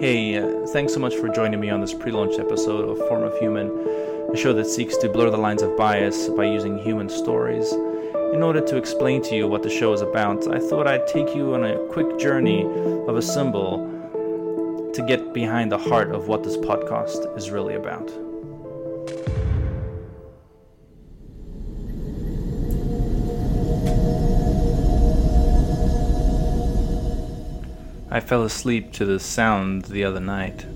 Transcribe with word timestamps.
Hey, 0.00 0.38
uh, 0.38 0.66
thanks 0.68 0.94
so 0.94 0.98
much 0.98 1.14
for 1.16 1.28
joining 1.28 1.60
me 1.60 1.68
on 1.68 1.82
this 1.82 1.92
pre 1.92 2.10
launch 2.10 2.38
episode 2.38 2.88
of 2.88 3.06
Form 3.06 3.22
of 3.22 3.36
Human, 3.36 3.68
a 4.32 4.34
show 4.34 4.54
that 4.54 4.64
seeks 4.64 4.96
to 4.96 5.10
blur 5.10 5.28
the 5.28 5.36
lines 5.36 5.60
of 5.60 5.76
bias 5.76 6.26
by 6.30 6.46
using 6.46 6.78
human 6.78 7.10
stories. 7.10 7.70
In 8.32 8.42
order 8.42 8.62
to 8.62 8.78
explain 8.78 9.20
to 9.24 9.36
you 9.36 9.46
what 9.46 9.62
the 9.62 9.68
show 9.68 9.92
is 9.92 10.00
about, 10.00 10.48
I 10.48 10.58
thought 10.58 10.86
I'd 10.86 11.06
take 11.06 11.34
you 11.34 11.52
on 11.52 11.64
a 11.64 11.76
quick 11.88 12.18
journey 12.18 12.64
of 12.64 13.14
a 13.14 13.20
symbol 13.20 14.90
to 14.94 15.04
get 15.06 15.34
behind 15.34 15.70
the 15.70 15.76
heart 15.76 16.12
of 16.12 16.28
what 16.28 16.44
this 16.44 16.56
podcast 16.56 17.36
is 17.36 17.50
really 17.50 17.74
about. 17.74 18.10
I 28.12 28.18
fell 28.18 28.42
asleep 28.42 28.92
to 28.94 29.04
the 29.04 29.20
sound 29.20 29.84
the 29.84 30.02
other 30.02 30.18
night. 30.18 30.66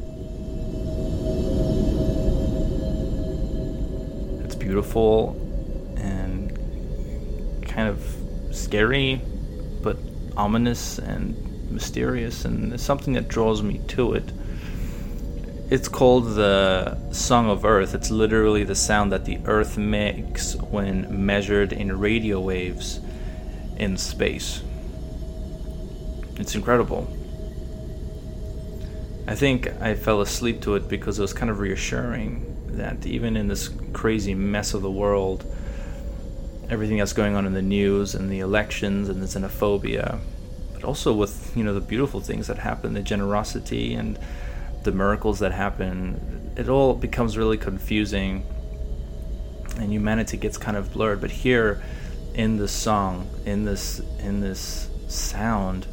It's 4.44 4.54
beautiful 4.54 5.30
and 5.96 6.56
kind 7.66 7.88
of 7.88 8.06
scary, 8.52 9.20
but 9.82 9.96
ominous 10.36 10.98
and 10.98 11.72
mysterious, 11.72 12.44
and 12.44 12.72
it's 12.72 12.84
something 12.84 13.14
that 13.14 13.26
draws 13.26 13.62
me 13.62 13.80
to 13.88 14.14
it. 14.14 14.30
It's 15.70 15.88
called 15.88 16.36
the 16.36 16.96
Song 17.10 17.50
of 17.50 17.64
Earth. 17.64 17.94
It's 17.94 18.12
literally 18.12 18.62
the 18.62 18.76
sound 18.76 19.10
that 19.10 19.24
the 19.24 19.40
Earth 19.46 19.76
makes 19.76 20.54
when 20.54 21.26
measured 21.26 21.72
in 21.72 21.98
radio 21.98 22.38
waves 22.40 23.00
in 23.76 23.96
space. 23.96 24.62
It's 26.36 26.54
incredible. 26.54 27.08
I 29.26 29.34
think 29.34 29.68
I 29.80 29.94
fell 29.94 30.20
asleep 30.20 30.60
to 30.62 30.74
it 30.74 30.88
because 30.88 31.18
it 31.18 31.22
was 31.22 31.32
kind 31.32 31.50
of 31.50 31.58
reassuring 31.58 32.50
that 32.76 33.06
even 33.06 33.36
in 33.36 33.48
this 33.48 33.70
crazy 33.92 34.34
mess 34.34 34.74
of 34.74 34.82
the 34.82 34.90
world, 34.90 35.46
everything 36.68 36.98
that's 36.98 37.12
going 37.14 37.34
on 37.34 37.46
in 37.46 37.54
the 37.54 37.62
news 37.62 38.14
and 38.14 38.30
the 38.30 38.40
elections 38.40 39.08
and 39.08 39.22
the 39.22 39.26
xenophobia, 39.26 40.18
but 40.74 40.84
also 40.84 41.14
with 41.14 41.56
you 41.56 41.64
know 41.64 41.72
the 41.72 41.80
beautiful 41.80 42.20
things 42.20 42.48
that 42.48 42.58
happen, 42.58 42.92
the 42.92 43.02
generosity 43.02 43.94
and 43.94 44.18
the 44.82 44.92
miracles 44.92 45.38
that 45.38 45.52
happen, 45.52 46.52
it 46.56 46.68
all 46.68 46.94
becomes 46.94 47.38
really 47.38 47.56
confusing, 47.56 48.44
and 49.78 49.90
humanity 49.90 50.36
gets 50.36 50.58
kind 50.58 50.76
of 50.76 50.92
blurred. 50.92 51.22
But 51.22 51.30
here, 51.30 51.82
in 52.34 52.58
this 52.58 52.72
song, 52.72 53.30
in 53.46 53.64
this 53.64 54.00
in 54.18 54.40
this 54.40 54.90
sound, 55.08 55.86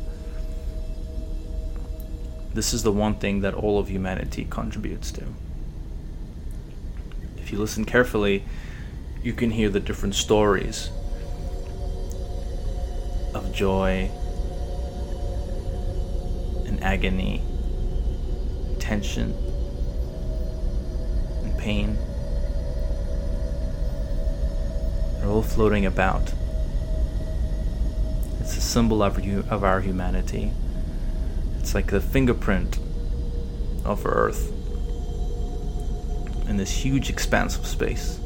this 2.54 2.74
is 2.74 2.84
the 2.84 2.92
one 2.92 3.16
thing 3.16 3.42
that 3.42 3.54
all 3.54 3.80
of 3.80 3.90
humanity 3.90 4.46
contributes 4.50 5.12
to. 5.12 5.24
If 7.38 7.52
you 7.52 7.60
listen 7.60 7.86
carefully, 7.86 8.44
you 9.24 9.34
can 9.34 9.52
hear 9.52 9.70
the 9.70 9.80
different 9.80 10.16
stories 10.16 10.90
of 13.34 13.54
joy 13.54 14.10
and 16.66 16.84
agony, 16.84 17.42
tension 18.80 19.34
and 21.44 21.58
pain. 21.58 21.98
They're 25.20 25.30
all 25.30 25.44
floating 25.44 25.86
about. 25.86 26.34
It's 28.40 28.58
a 28.58 28.62
symbol 28.62 29.04
of, 29.04 29.18
of 29.52 29.64
our 29.64 29.82
humanity. 29.82 30.52
It's 31.62 31.76
like 31.76 31.92
the 31.92 32.02
fingerprint 32.02 32.80
of 33.86 34.04
Earth 34.04 34.52
in 36.50 36.58
this 36.58 36.72
huge 36.72 37.12
expanse 37.12 37.56
of 37.56 37.68
space. 37.68 38.20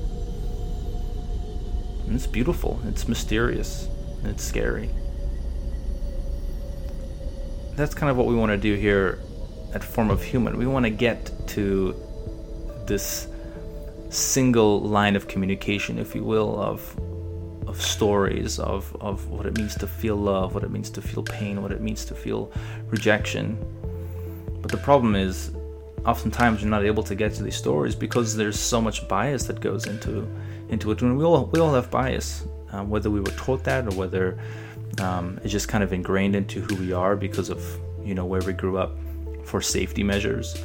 And 2.05 2.15
it's 2.15 2.27
beautiful, 2.27 2.79
it's 2.85 3.09
mysterious, 3.09 3.89
it's 4.23 4.41
scary. 4.41 4.89
That's 7.75 7.93
kind 7.93 8.09
of 8.09 8.15
what 8.15 8.25
we 8.25 8.35
want 8.35 8.51
to 8.51 8.57
do 8.57 8.75
here 8.75 9.19
at 9.73 9.83
Form 9.83 10.09
of 10.09 10.23
Human. 10.23 10.57
We 10.57 10.65
want 10.65 10.85
to 10.85 10.89
get 10.89 11.29
to 11.49 11.93
this 12.87 13.27
single 14.09 14.79
line 14.79 15.17
of 15.17 15.27
communication, 15.27 15.99
if 15.99 16.15
you 16.15 16.23
will, 16.23 16.57
of 16.57 16.97
of 17.67 17.81
stories 17.81 18.59
of, 18.59 18.95
of 19.01 19.27
what 19.29 19.45
it 19.45 19.57
means 19.57 19.75
to 19.75 19.87
feel 19.87 20.15
love, 20.15 20.53
what 20.53 20.63
it 20.63 20.71
means 20.71 20.89
to 20.91 21.01
feel 21.01 21.23
pain, 21.23 21.61
what 21.61 21.71
it 21.71 21.81
means 21.81 22.05
to 22.05 22.15
feel 22.15 22.51
rejection. 22.89 23.57
But 24.61 24.71
the 24.71 24.77
problem 24.77 25.15
is, 25.15 25.51
oftentimes 26.05 26.61
you're 26.61 26.69
not 26.69 26.83
able 26.83 27.03
to 27.03 27.15
get 27.15 27.33
to 27.33 27.43
these 27.43 27.55
stories 27.55 27.95
because 27.95 28.35
there's 28.35 28.59
so 28.59 28.79
much 28.79 29.07
bias 29.07 29.45
that 29.45 29.59
goes 29.59 29.87
into 29.87 30.27
into 30.69 30.91
it. 30.91 31.01
And 31.01 31.17
we 31.17 31.23
all 31.23 31.45
we 31.47 31.59
all 31.59 31.73
have 31.73 31.89
bias, 31.91 32.45
um, 32.71 32.89
whether 32.89 33.09
we 33.09 33.19
were 33.19 33.31
taught 33.31 33.63
that 33.65 33.85
or 33.85 33.95
whether 33.95 34.39
um, 34.99 35.39
it's 35.43 35.51
just 35.51 35.67
kind 35.67 35.83
of 35.83 35.93
ingrained 35.93 36.35
into 36.35 36.61
who 36.61 36.75
we 36.75 36.93
are 36.93 37.15
because 37.15 37.49
of 37.49 37.63
you 38.03 38.13
know 38.15 38.25
where 38.25 38.41
we 38.41 38.53
grew 38.53 38.77
up 38.77 38.97
for 39.43 39.61
safety 39.61 40.03
measures. 40.03 40.55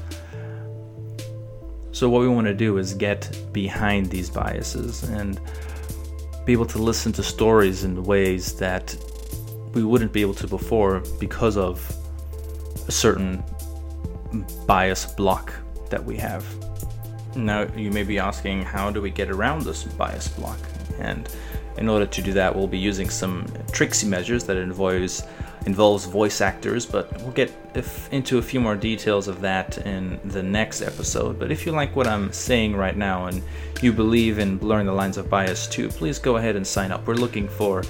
So 1.93 2.09
what 2.09 2.21
we 2.21 2.29
want 2.29 2.47
to 2.47 2.55
do 2.55 2.79
is 2.79 2.95
get 2.95 3.37
behind 3.53 4.07
these 4.07 4.31
biases 4.31 5.03
and 5.03 5.41
be 6.45 6.53
able 6.53 6.67
to 6.67 6.79
listen 6.79 7.13
to 7.13 7.23
stories 7.23 7.85
in 7.85 8.03
ways 8.05 8.55
that 8.55 8.97
we 9.75 9.85
wouldn't 9.85 10.13
be 10.13 10.21
able 10.21 10.35
to 10.35 10.47
before 10.47 11.03
because 11.19 11.57
of 11.57 11.97
a 12.89 12.93
certain 12.93 13.43
bias 14.67 15.07
block 15.07 15.53
that 15.91 16.05
we 16.05 16.17
have. 16.17 16.45
Now, 17.37 17.67
you 17.77 17.91
may 17.91 18.03
be 18.03 18.19
asking, 18.19 18.63
how 18.63 18.91
do 18.91 19.01
we 19.01 19.11
get 19.11 19.31
around 19.31 19.63
this 19.63 19.85
bias 19.85 20.29
block? 20.29 20.59
And 20.99 21.29
in 21.79 21.89
order 21.89 22.07
to 22.07 22.23
do 22.23 22.33
that, 22.33 22.55
we'll 22.55 22.67
be 22.67 22.79
using 22.79 23.09
some 23.09 23.47
tricksy 23.73 24.07
measures 24.07 24.45
that 24.45 24.57
involves 24.57 25.23
involves 25.67 26.07
voice 26.07 26.41
actors, 26.41 26.87
but 26.87 27.13
we'll 27.23 27.33
get 27.33 27.53
into 28.11 28.39
a 28.39 28.43
few 28.43 28.61
more 28.61 28.77
details 28.77 29.29
of 29.29 29.41
that 29.41 29.79
in 29.79 30.19
the 30.25 30.43
next 30.43 30.83
episode. 30.83 31.39
But 31.39 31.51
if 31.53 31.67
you 31.67 31.73
like 31.73 31.95
what 31.95 32.07
I'm 32.07 32.33
saying 32.33 32.77
right 32.77 32.97
now 32.97 33.27
and 33.27 33.43
you 33.83 33.93
believe 33.93 34.39
in 34.39 34.57
blurring 34.57 34.87
the 34.87 34.93
lines 34.93 35.17
of 35.17 35.29
bias 35.29 35.67
too, 35.67 35.89
please 35.89 36.19
go 36.19 36.37
ahead 36.37 36.57
and 36.57 36.67
sign 36.67 36.91
up. 36.93 37.07
We're 37.07 37.15
looking 37.15 37.49
for 37.49 37.85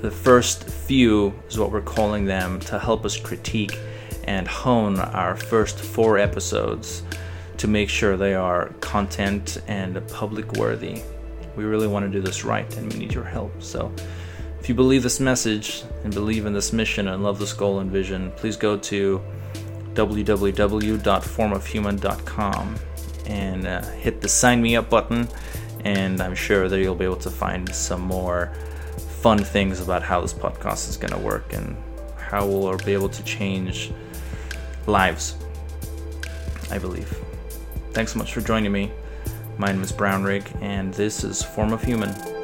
the 0.00 0.10
first 0.10 0.64
few, 0.64 1.34
is 1.48 1.58
what 1.58 1.70
we're 1.70 1.80
calling 1.82 2.24
them, 2.24 2.60
to 2.60 2.78
help 2.78 3.04
us 3.04 3.16
critique 3.16 3.78
and 4.24 4.48
hone 4.48 4.98
our 4.98 5.36
first 5.36 5.78
four 5.78 6.18
episodes 6.18 7.02
to 7.58 7.68
make 7.68 7.88
sure 7.88 8.16
they 8.16 8.34
are 8.34 8.68
content 8.80 9.58
and 9.66 10.06
public 10.08 10.52
worthy. 10.52 11.02
We 11.56 11.64
really 11.64 11.86
want 11.86 12.04
to 12.04 12.12
do 12.12 12.20
this 12.20 12.44
right 12.44 12.76
and 12.76 12.92
we 12.92 12.98
need 12.98 13.14
your 13.14 13.24
help. 13.24 13.62
So, 13.62 13.92
if 14.66 14.70
you 14.70 14.74
believe 14.74 15.04
this 15.04 15.20
message 15.20 15.84
and 16.02 16.12
believe 16.12 16.44
in 16.44 16.52
this 16.52 16.72
mission 16.72 17.06
and 17.06 17.22
love 17.22 17.38
this 17.38 17.52
goal 17.52 17.78
and 17.78 17.88
vision, 17.88 18.32
please 18.32 18.56
go 18.56 18.76
to 18.76 19.22
www.formofhuman.com 19.94 22.76
and 23.26 23.64
uh, 23.64 23.80
hit 23.90 24.20
the 24.20 24.28
sign 24.28 24.60
me 24.60 24.74
up 24.74 24.90
button. 24.90 25.28
And 25.84 26.20
I'm 26.20 26.34
sure 26.34 26.68
that 26.68 26.80
you'll 26.80 26.96
be 26.96 27.04
able 27.04 27.14
to 27.14 27.30
find 27.30 27.72
some 27.72 28.00
more 28.00 28.52
fun 29.20 29.38
things 29.38 29.80
about 29.80 30.02
how 30.02 30.20
this 30.20 30.34
podcast 30.34 30.88
is 30.88 30.96
going 30.96 31.12
to 31.12 31.20
work 31.20 31.52
and 31.52 31.76
how 32.16 32.44
we'll 32.44 32.76
be 32.78 32.92
able 32.92 33.10
to 33.10 33.22
change 33.22 33.92
lives. 34.88 35.36
I 36.72 36.78
believe. 36.78 37.16
Thanks 37.92 38.14
so 38.14 38.18
much 38.18 38.34
for 38.34 38.40
joining 38.40 38.72
me. 38.72 38.90
My 39.58 39.70
name 39.70 39.82
is 39.82 39.92
Brownrigg, 39.92 40.60
and 40.60 40.92
this 40.92 41.22
is 41.22 41.40
Form 41.40 41.72
of 41.72 41.84
Human. 41.84 42.35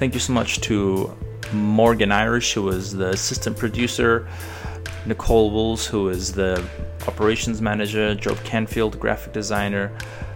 Thank 0.00 0.14
you 0.14 0.20
so 0.20 0.32
much 0.32 0.62
to 0.62 1.14
Morgan 1.52 2.10
Irish, 2.10 2.54
who 2.54 2.70
is 2.70 2.94
the 2.94 3.10
assistant 3.10 3.58
producer, 3.58 4.26
Nicole 5.04 5.50
Wools, 5.50 5.86
who 5.86 6.08
is 6.08 6.32
the 6.32 6.66
operations 7.06 7.60
manager, 7.60 8.14
Joe 8.14 8.34
Canfield, 8.36 8.98
graphic 8.98 9.34
designer. 9.34 9.92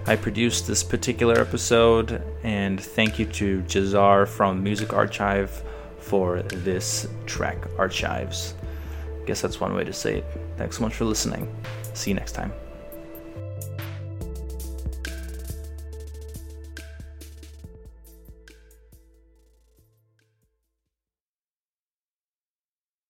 I 0.07 0.17
produced 0.17 0.67
this 0.67 0.83
particular 0.83 1.41
episode, 1.41 2.23
and 2.43 2.79
thank 2.79 3.19
you 3.19 3.25
to 3.25 3.63
Jazar 3.63 4.29
from 4.29 4.63
Music 4.63 4.93
Archive 4.93 5.63
for 5.99 6.43
this 6.43 7.09
track 7.25 7.57
archives. 7.79 8.53
I 9.23 9.25
guess 9.25 9.41
that's 9.41 9.61
one 9.61 9.73
way 9.75 9.85
to 9.85 9.95
say 9.95 10.19
it. 10.19 10.27
Thanks 10.59 10.77
so 10.77 10.83
much 10.83 10.93
for 10.93 11.07
listening. 11.07 11.49
See 11.95 12.11
you 12.11 12.17
next 12.17 12.33
time. 12.33 12.53